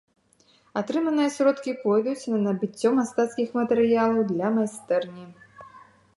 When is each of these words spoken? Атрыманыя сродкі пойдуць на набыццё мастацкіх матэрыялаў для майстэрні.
Атрыманыя 0.79 1.33
сродкі 1.35 1.75
пойдуць 1.83 2.29
на 2.35 2.39
набыццё 2.47 2.89
мастацкіх 3.01 3.47
матэрыялаў 3.59 4.21
для 4.33 4.47
майстэрні. 4.59 5.25